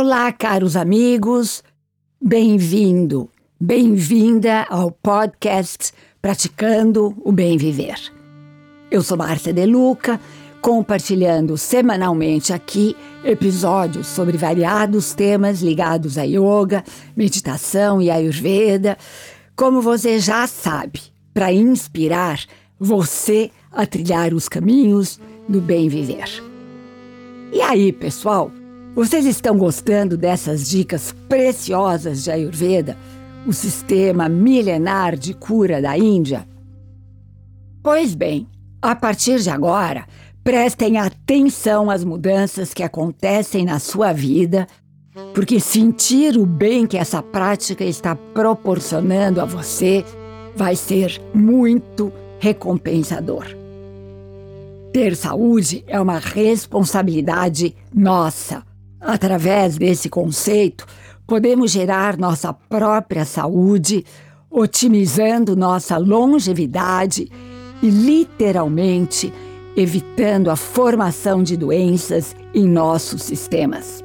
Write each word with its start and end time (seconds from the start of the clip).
Olá, 0.00 0.30
caros 0.30 0.76
amigos, 0.76 1.64
bem-vindo, 2.22 3.28
bem-vinda 3.58 4.64
ao 4.70 4.92
podcast 4.92 5.92
Praticando 6.22 7.20
o 7.24 7.32
Bem 7.32 7.58
Viver. 7.58 7.96
Eu 8.92 9.02
sou 9.02 9.18
Márcia 9.18 9.52
De 9.52 9.66
Luca, 9.66 10.20
compartilhando 10.62 11.58
semanalmente 11.58 12.52
aqui 12.52 12.96
episódios 13.24 14.06
sobre 14.06 14.36
variados 14.36 15.14
temas 15.14 15.62
ligados 15.62 16.16
a 16.16 16.22
yoga, 16.22 16.84
meditação 17.16 18.00
e 18.00 18.08
ayurveda, 18.08 18.96
como 19.56 19.82
você 19.82 20.20
já 20.20 20.46
sabe, 20.46 21.02
para 21.34 21.52
inspirar 21.52 22.38
você 22.78 23.50
a 23.72 23.84
trilhar 23.84 24.32
os 24.32 24.48
caminhos 24.48 25.18
do 25.48 25.60
bem 25.60 25.88
viver. 25.88 26.30
E 27.52 27.60
aí, 27.60 27.92
pessoal? 27.92 28.52
Vocês 28.98 29.26
estão 29.26 29.56
gostando 29.56 30.16
dessas 30.16 30.68
dicas 30.68 31.14
preciosas 31.28 32.24
de 32.24 32.32
Ayurveda, 32.32 32.96
o 33.46 33.52
sistema 33.52 34.28
milenar 34.28 35.16
de 35.16 35.34
cura 35.34 35.80
da 35.80 35.96
Índia? 35.96 36.44
Pois 37.80 38.16
bem, 38.16 38.48
a 38.82 38.96
partir 38.96 39.38
de 39.38 39.50
agora, 39.50 40.04
prestem 40.42 40.98
atenção 40.98 41.88
às 41.88 42.02
mudanças 42.02 42.74
que 42.74 42.82
acontecem 42.82 43.64
na 43.64 43.78
sua 43.78 44.12
vida, 44.12 44.66
porque 45.32 45.60
sentir 45.60 46.36
o 46.36 46.44
bem 46.44 46.84
que 46.84 46.98
essa 46.98 47.22
prática 47.22 47.84
está 47.84 48.16
proporcionando 48.16 49.40
a 49.40 49.44
você 49.44 50.04
vai 50.56 50.74
ser 50.74 51.22
muito 51.32 52.12
recompensador. 52.40 53.46
Ter 54.92 55.14
saúde 55.14 55.84
é 55.86 56.00
uma 56.00 56.18
responsabilidade 56.18 57.76
nossa 57.94 58.66
Através 59.00 59.78
desse 59.78 60.08
conceito, 60.08 60.86
podemos 61.26 61.70
gerar 61.70 62.16
nossa 62.16 62.52
própria 62.52 63.24
saúde, 63.24 64.04
otimizando 64.50 65.54
nossa 65.54 65.96
longevidade 65.96 67.30
e, 67.82 67.90
literalmente, 67.90 69.32
evitando 69.76 70.50
a 70.50 70.56
formação 70.56 71.42
de 71.42 71.56
doenças 71.56 72.34
em 72.52 72.66
nossos 72.66 73.22
sistemas. 73.22 74.02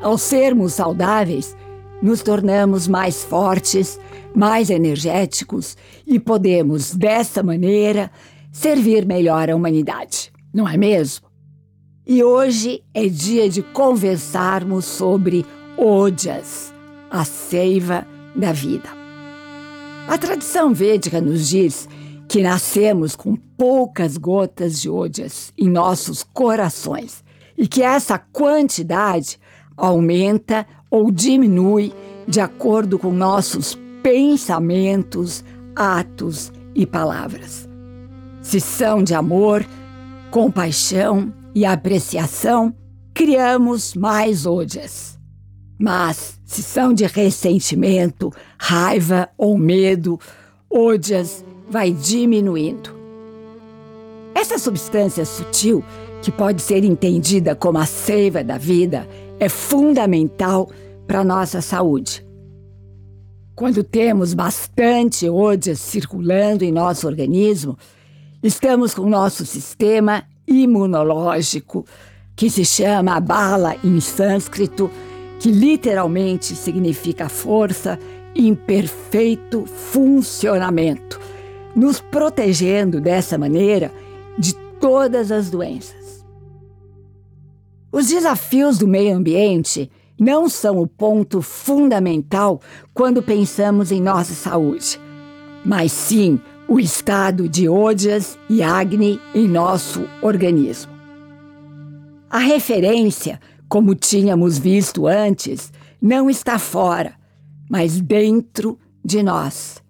Ao 0.00 0.16
sermos 0.16 0.72
saudáveis, 0.72 1.54
nos 2.02 2.22
tornamos 2.22 2.88
mais 2.88 3.22
fortes, 3.22 4.00
mais 4.34 4.70
energéticos 4.70 5.76
e 6.06 6.18
podemos, 6.18 6.94
dessa 6.94 7.42
maneira, 7.42 8.10
servir 8.50 9.04
melhor 9.04 9.50
à 9.50 9.54
humanidade, 9.54 10.32
não 10.54 10.66
é 10.66 10.78
mesmo? 10.78 11.29
E 12.12 12.24
hoje 12.24 12.82
é 12.92 13.06
dia 13.06 13.48
de 13.48 13.62
conversarmos 13.62 14.84
sobre 14.84 15.46
Ojas, 15.76 16.74
a 17.08 17.24
seiva 17.24 18.04
da 18.34 18.50
vida. 18.50 18.88
A 20.08 20.18
tradição 20.18 20.74
védica 20.74 21.20
nos 21.20 21.48
diz 21.48 21.88
que 22.26 22.42
nascemos 22.42 23.14
com 23.14 23.36
poucas 23.36 24.16
gotas 24.16 24.80
de 24.80 24.90
Ojas 24.90 25.52
em 25.56 25.70
nossos 25.70 26.24
corações 26.24 27.22
e 27.56 27.68
que 27.68 27.80
essa 27.80 28.18
quantidade 28.18 29.38
aumenta 29.76 30.66
ou 30.90 31.12
diminui 31.12 31.92
de 32.26 32.40
acordo 32.40 32.98
com 32.98 33.12
nossos 33.12 33.78
pensamentos, 34.02 35.44
atos 35.76 36.52
e 36.74 36.84
palavras. 36.84 37.68
Se 38.42 38.58
são 38.58 39.00
de 39.00 39.14
amor, 39.14 39.64
compaixão, 40.32 41.32
e 41.54 41.64
apreciação, 41.64 42.74
criamos 43.14 43.94
mais 43.94 44.46
odias. 44.46 45.18
Mas, 45.78 46.38
se 46.44 46.62
são 46.62 46.92
de 46.92 47.06
ressentimento, 47.06 48.32
raiva 48.58 49.28
ou 49.36 49.56
medo, 49.56 50.18
odias 50.68 51.44
vai 51.68 51.92
diminuindo. 51.92 52.90
Essa 54.34 54.58
substância 54.58 55.24
sutil, 55.24 55.82
que 56.22 56.30
pode 56.30 56.60
ser 56.60 56.84
entendida 56.84 57.54
como 57.54 57.78
a 57.78 57.86
seiva 57.86 58.44
da 58.44 58.58
vida, 58.58 59.08
é 59.38 59.48
fundamental 59.48 60.70
para 61.06 61.24
nossa 61.24 61.60
saúde. 61.60 62.24
Quando 63.54 63.82
temos 63.82 64.32
bastante 64.32 65.28
odias 65.28 65.80
circulando 65.80 66.64
em 66.64 66.72
nosso 66.72 67.06
organismo, 67.06 67.76
estamos 68.42 68.94
com 68.94 69.08
nosso 69.08 69.44
sistema 69.44 70.24
imunológico, 70.50 71.86
que 72.34 72.50
se 72.50 72.64
chama 72.64 73.20
bala 73.20 73.76
em 73.84 74.00
sânscrito, 74.00 74.90
que 75.38 75.50
literalmente 75.50 76.54
significa 76.56 77.28
força 77.28 77.98
em 78.34 78.54
perfeito 78.54 79.64
funcionamento, 79.66 81.20
nos 81.74 82.00
protegendo 82.00 83.00
dessa 83.00 83.38
maneira 83.38 83.92
de 84.36 84.54
todas 84.80 85.30
as 85.30 85.48
doenças. 85.48 86.24
Os 87.92 88.08
desafios 88.08 88.78
do 88.78 88.86
meio 88.86 89.16
ambiente 89.16 89.90
não 90.18 90.48
são 90.48 90.78
o 90.78 90.86
ponto 90.86 91.40
fundamental 91.40 92.60
quando 92.92 93.22
pensamos 93.22 93.90
em 93.90 94.00
nossa 94.00 94.34
saúde, 94.34 95.00
mas 95.64 95.90
sim 95.90 96.40
o 96.70 96.78
estado 96.78 97.48
de 97.48 97.68
Ojas 97.68 98.38
e 98.48 98.62
Agni 98.62 99.20
em 99.34 99.48
nosso 99.48 100.04
organismo. 100.22 100.92
A 102.30 102.38
referência, 102.38 103.40
como 103.68 103.92
tínhamos 103.92 104.56
visto 104.56 105.08
antes, 105.08 105.72
não 106.00 106.30
está 106.30 106.60
fora, 106.60 107.14
mas 107.68 108.00
dentro 108.00 108.78
de 109.04 109.20
nós. 109.20 109.82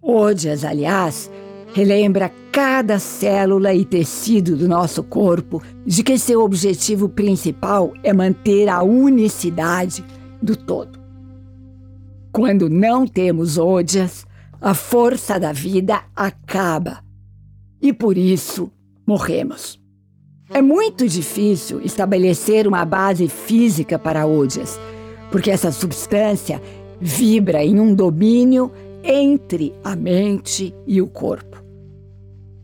Ojas, 0.00 0.64
aliás, 0.64 1.28
relembra 1.74 2.30
cada 2.52 3.00
célula 3.00 3.74
e 3.74 3.84
tecido 3.84 4.54
do 4.54 4.68
nosso 4.68 5.02
corpo 5.02 5.60
de 5.84 6.04
que 6.04 6.16
seu 6.16 6.42
objetivo 6.42 7.08
principal 7.08 7.92
é 8.04 8.12
manter 8.12 8.68
a 8.68 8.84
unicidade 8.84 10.04
do 10.40 10.54
todo. 10.54 10.96
Quando 12.30 12.70
não 12.70 13.04
temos 13.04 13.58
Ojas, 13.58 14.24
a 14.60 14.74
força 14.74 15.40
da 15.40 15.52
vida 15.52 16.02
acaba 16.14 17.02
e 17.80 17.92
por 17.92 18.18
isso 18.18 18.70
morremos. 19.06 19.80
É 20.50 20.60
muito 20.60 21.08
difícil 21.08 21.80
estabelecer 21.80 22.66
uma 22.66 22.84
base 22.84 23.28
física 23.28 23.98
para 23.98 24.26
Ojas, 24.26 24.78
porque 25.30 25.50
essa 25.50 25.72
substância 25.72 26.60
vibra 27.00 27.64
em 27.64 27.80
um 27.80 27.94
domínio 27.94 28.70
entre 29.02 29.72
a 29.82 29.96
mente 29.96 30.74
e 30.86 31.00
o 31.00 31.06
corpo. 31.06 31.64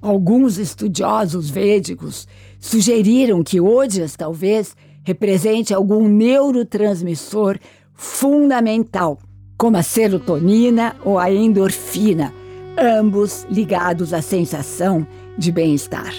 Alguns 0.03 0.59
estudiosos 0.59 1.49
védicos 1.49 2.29
sugeriram 2.59 3.43
que 3.43 3.61
Ojas 3.61 4.17
talvez 4.17 4.77
represente 5.03 5.73
algum 5.73 6.09
neurotransmissor 6.09 7.59
fundamental 7.95 9.19
como 9.57 9.77
a 9.77 9.83
serotonina 9.83 10.97
ou 11.05 11.19
a 11.19 11.31
endorfina, 11.31 12.33
ambos 12.79 13.47
ligados 13.51 14.13
à 14.13 14.21
sensação 14.21 15.07
de 15.39 15.51
bem-estar. 15.51 16.13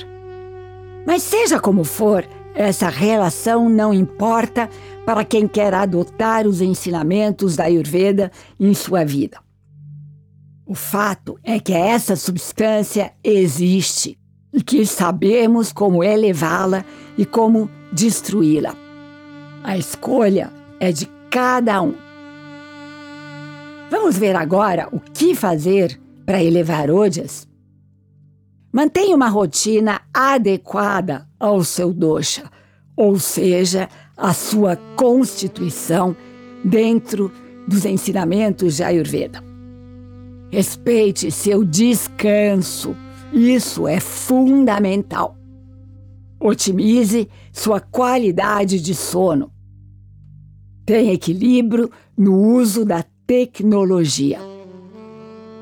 Mas 1.05 1.23
seja 1.23 1.59
como 1.59 1.83
for, 1.83 2.25
essa 2.53 2.89
relação 2.89 3.69
não 3.69 3.93
importa 3.93 4.69
para 5.05 5.23
quem 5.23 5.47
quer 5.47 5.73
adotar 5.73 6.47
os 6.47 6.59
ensinamentos 6.59 7.55
da 7.55 7.65
Ayurveda 7.65 8.31
em 8.59 8.73
sua 8.73 9.05
vida. 9.05 9.39
O 10.65 10.73
fato 10.73 11.39
é 11.43 11.59
que 11.59 11.71
essa 11.71 12.15
substância 12.15 13.13
existe 13.23 14.17
e 14.51 14.61
que 14.61 14.85
sabemos 14.85 15.71
como 15.71 16.03
elevá-la 16.03 16.83
e 17.17 17.25
como 17.25 17.69
destruí-la. 17.93 18.75
A 19.63 19.77
escolha 19.77 20.51
é 20.79 20.91
de 20.91 21.05
cada 21.29 21.81
um. 21.81 22.06
Vamos 24.07 24.19
ver 24.19 24.37
agora 24.37 24.87
o 24.89 25.01
que 25.01 25.35
fazer 25.35 25.99
para 26.25 26.41
elevar 26.41 26.89
Ojas? 26.89 27.45
Mantenha 28.71 29.13
uma 29.13 29.27
rotina 29.27 29.99
adequada 30.13 31.27
ao 31.37 31.61
seu 31.61 31.91
dosha, 31.91 32.49
ou 32.95 33.19
seja, 33.19 33.89
a 34.15 34.33
sua 34.33 34.77
constituição 34.95 36.15
dentro 36.63 37.29
dos 37.67 37.83
ensinamentos 37.83 38.77
de 38.77 38.83
Ayurveda. 38.83 39.43
Respeite 40.49 41.29
seu 41.29 41.65
descanso, 41.65 42.95
isso 43.33 43.89
é 43.89 43.99
fundamental. 43.99 45.35
Otimize 46.39 47.27
sua 47.51 47.81
qualidade 47.81 48.79
de 48.79 48.95
sono. 48.95 49.51
Tenha 50.85 51.11
equilíbrio 51.11 51.91
no 52.17 52.55
uso 52.55 52.85
da 52.85 53.03
tecnologia. 53.27 54.39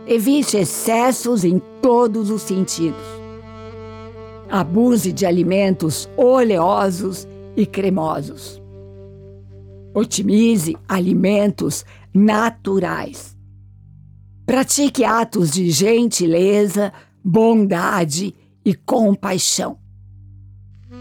Evite 0.06 0.56
excessos 0.58 1.44
em 1.44 1.60
todos 1.82 2.30
os 2.30 2.44
sentidos. 2.44 3.02
Abuse 4.48 5.12
de 5.12 5.26
alimentos 5.26 6.08
oleosos 6.16 7.28
e 7.58 7.66
cremosos. 7.66 8.62
Otimize 9.96 10.78
alimentos 10.88 11.84
naturais. 12.14 13.36
Pratique 14.46 15.04
atos 15.04 15.50
de 15.50 15.72
gentileza, 15.72 16.94
bondade 17.24 18.36
e 18.64 18.76
compaixão. 18.76 19.80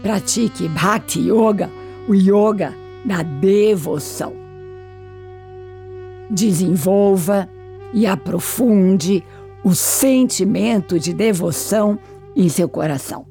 Pratique 0.01 0.67
Bhakti 0.69 1.19
Yoga, 1.19 1.69
o 2.07 2.15
yoga 2.15 2.73
da 3.05 3.21
devoção. 3.21 4.44
Desenvolva 6.29 7.47
e 7.93 8.05
aprofunde 8.05 9.23
o 9.63 9.73
sentimento 9.73 10.99
de 10.99 11.13
devoção 11.13 11.97
em 12.35 12.49
seu 12.49 12.67
coração. 12.67 13.25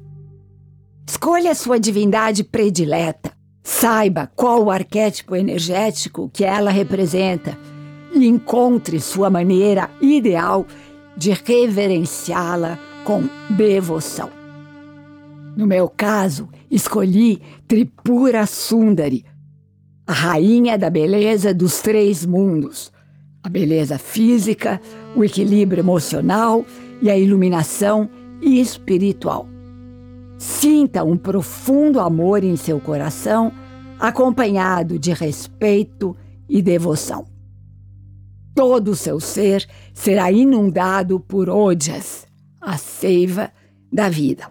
Escolha 1.07 1.51
a 1.51 1.55
sua 1.55 1.79
divindade 1.79 2.43
predileta. 2.43 3.31
Saiba 3.63 4.29
qual 4.35 4.63
o 4.63 4.71
arquétipo 4.71 5.35
energético 5.35 6.29
que 6.31 6.43
ela 6.43 6.71
representa 6.71 7.57
e 8.13 8.27
encontre 8.27 8.99
sua 8.99 9.29
maneira 9.29 9.89
ideal 10.01 10.65
de 11.17 11.31
reverenciá-la 11.31 12.79
com 13.03 13.23
devoção. 13.55 14.29
No 15.55 15.65
meu 15.65 15.87
caso, 15.87 16.49
escolhi 16.69 17.41
Tripura 17.67 18.45
Sundari, 18.45 19.23
a 20.07 20.13
rainha 20.13 20.77
da 20.77 20.89
beleza 20.89 21.53
dos 21.53 21.81
três 21.81 22.25
mundos: 22.25 22.91
a 23.43 23.49
beleza 23.49 23.97
física, 23.97 24.81
o 25.15 25.23
equilíbrio 25.23 25.81
emocional 25.81 26.65
e 27.01 27.09
a 27.09 27.17
iluminação 27.17 28.09
espiritual. 28.41 29.47
Sinta 30.37 31.03
um 31.03 31.17
profundo 31.17 31.99
amor 31.99 32.43
em 32.43 32.55
seu 32.55 32.79
coração, 32.79 33.51
acompanhado 33.99 34.99
de 34.99 35.13
respeito 35.13 36.15
e 36.47 36.61
devoção. 36.61 37.25
Todo 38.53 38.91
o 38.91 38.95
seu 38.95 39.19
ser 39.19 39.67
será 39.93 40.31
inundado 40.31 41.19
por 41.19 41.49
Ojas, 41.49 42.25
a 42.61 42.77
seiva 42.77 43.51
da 43.91 44.09
vida. 44.09 44.49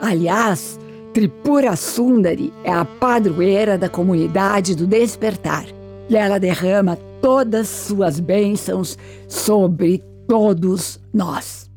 Aliás, 0.00 0.78
Tripura 1.14 1.76
Sundari 1.76 2.52
é 2.64 2.72
a 2.72 2.84
padroeira 2.84 3.78
da 3.78 3.88
comunidade 3.88 4.74
do 4.74 4.84
despertar 4.84 5.64
e 6.08 6.16
ela 6.16 6.40
derrama 6.40 6.96
todas 7.22 7.68
suas 7.68 8.18
bênçãos 8.18 8.98
sobre 9.28 10.02
todos 10.26 11.00
nós. 11.14 11.70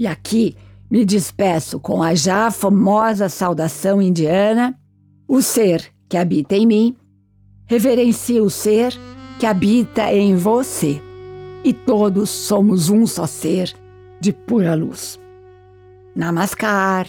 E 0.00 0.04
aqui 0.04 0.56
me 0.90 1.04
despeço 1.04 1.78
com 1.78 2.02
a 2.02 2.12
já 2.16 2.50
famosa 2.50 3.28
saudação 3.28 4.02
indiana: 4.02 4.76
o 5.28 5.40
ser 5.40 5.88
que 6.08 6.16
habita 6.16 6.56
em 6.56 6.66
mim 6.66 6.96
reverencia 7.66 8.42
o 8.42 8.50
ser 8.50 8.92
que 9.38 9.46
habita 9.46 10.12
em 10.12 10.34
você. 10.34 11.00
E 11.62 11.72
todos 11.72 12.30
somos 12.30 12.90
um 12.90 13.06
só 13.06 13.28
ser 13.28 13.72
de 14.20 14.32
pura 14.32 14.74
luz. 14.74 15.20
Namaskar. 16.16 17.06